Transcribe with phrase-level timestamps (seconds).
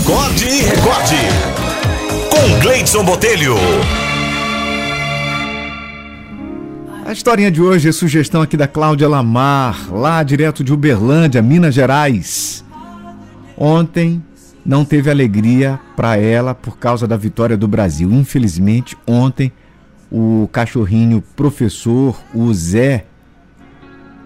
[0.00, 1.16] Acorde e recorde.
[2.30, 3.54] Com Gleidson Botelho.
[7.04, 11.74] A historinha de hoje é sugestão aqui da Cláudia Lamar, lá direto de Uberlândia, Minas
[11.74, 12.64] Gerais.
[13.58, 14.22] Ontem
[14.64, 18.10] não teve alegria para ela por causa da vitória do Brasil.
[18.10, 19.52] Infelizmente, ontem
[20.10, 23.04] o cachorrinho professor, o Zé,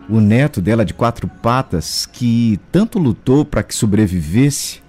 [0.08, 4.83] o neto dela de quatro patas, que tanto lutou para que sobrevivesse,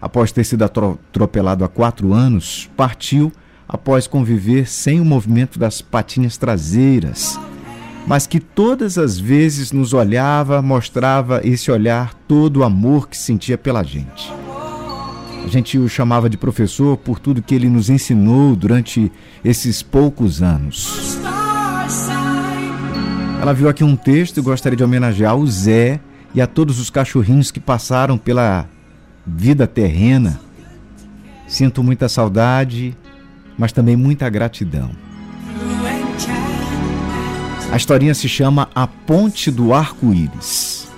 [0.00, 3.32] após ter sido atropelado há quatro anos, partiu
[3.68, 7.38] após conviver sem o movimento das patinhas traseiras,
[8.06, 13.58] mas que todas as vezes nos olhava, mostrava esse olhar todo o amor que sentia
[13.58, 14.32] pela gente.
[15.44, 19.12] A gente o chamava de professor por tudo que ele nos ensinou durante
[19.44, 21.18] esses poucos anos.
[23.40, 26.00] Ela viu aqui um texto e gostaria de homenagear o Zé
[26.34, 28.66] e a todos os cachorrinhos que passaram pela
[29.28, 30.40] vida terrena.
[31.46, 32.96] Sinto muita saudade,
[33.56, 34.90] mas também muita gratidão.
[37.70, 40.88] A historinha se chama A Ponte do Arco-Íris.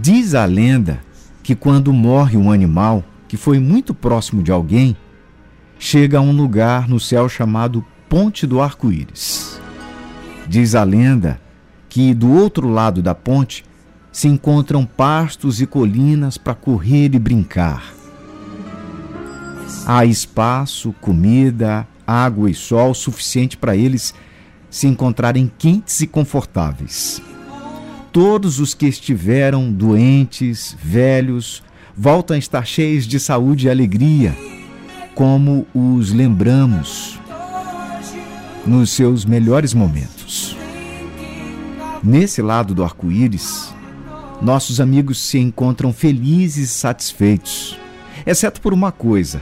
[0.00, 1.00] Diz a lenda
[1.42, 4.96] que quando morre um animal que foi muito próximo de alguém,
[5.78, 9.60] chega a um lugar no céu chamado Ponte do Arco-Íris.
[10.46, 11.40] Diz a lenda
[11.88, 13.64] que do outro lado da ponte
[14.14, 17.92] se encontram pastos e colinas para correr e brincar.
[19.84, 24.14] Há espaço, comida, água e sol suficiente para eles
[24.70, 27.20] se encontrarem quentes e confortáveis.
[28.12, 31.60] Todos os que estiveram doentes, velhos,
[31.96, 34.32] voltam a estar cheios de saúde e alegria,
[35.12, 37.18] como os lembramos
[38.64, 40.56] nos seus melhores momentos.
[42.00, 43.73] Nesse lado do arco-íris,
[44.40, 47.78] nossos amigos se encontram felizes e satisfeitos,
[48.26, 49.40] exceto por uma coisa: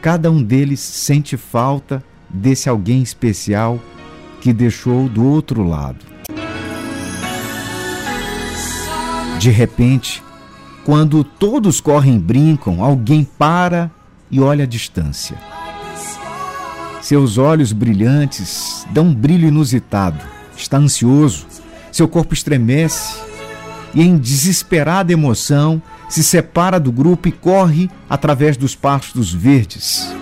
[0.00, 3.80] cada um deles sente falta desse alguém especial
[4.40, 6.04] que deixou do outro lado.
[9.38, 10.22] De repente,
[10.84, 13.90] quando todos correm e brincam, alguém para
[14.30, 15.36] e olha à distância.
[17.00, 20.24] Seus olhos brilhantes dão um brilho inusitado.
[20.56, 21.46] Está ansioso,
[21.92, 23.18] seu corpo estremece
[23.94, 30.12] e, em desesperada emoção, se separa do grupo e corre através dos pastos verdes.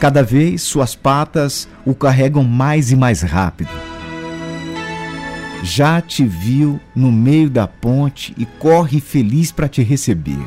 [0.00, 3.70] Cada vez suas patas o carregam mais e mais rápido.
[5.62, 10.38] Já te viu no meio da ponte e corre feliz para te receber.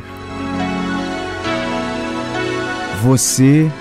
[3.01, 3.71] Você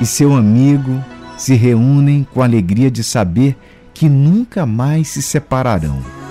[0.00, 1.02] e seu amigo
[1.36, 3.56] se reúnem com a alegria de saber
[3.92, 6.23] que nunca mais se separarão.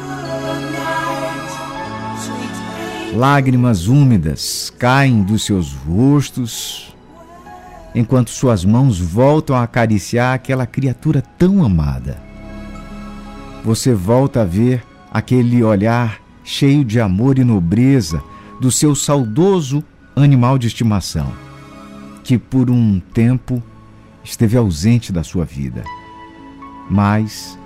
[3.15, 6.95] Lágrimas úmidas caem dos seus rostos,
[7.93, 12.19] enquanto suas mãos voltam a acariciar aquela criatura tão amada.
[13.63, 18.19] Você volta a ver aquele olhar cheio de amor e nobreza
[18.59, 19.83] do seu saudoso
[20.15, 21.31] animal de estimação,
[22.23, 23.61] que por um tempo
[24.23, 25.83] esteve ausente da sua vida,
[26.89, 27.59] mas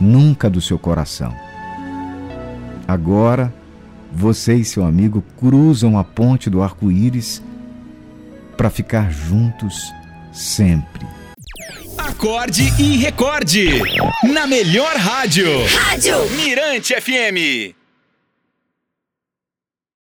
[0.00, 1.34] nunca do seu coração.
[2.86, 3.52] Agora,
[4.12, 7.42] você e seu amigo cruzam a ponte do arco-íris
[8.56, 9.92] para ficar juntos
[10.32, 11.06] sempre.
[11.96, 13.80] Acorde e recorde.
[14.32, 15.46] Na melhor rádio.
[15.66, 17.77] Rádio Mirante FM.